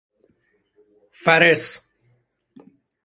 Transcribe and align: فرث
فرث 1.23 1.65